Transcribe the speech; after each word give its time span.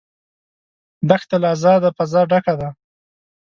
دښته 1.09 1.35
له 1.41 1.47
آزاده 1.55 1.89
فضا 1.97 2.21
ډکه 2.31 2.53
ده. 2.59 2.69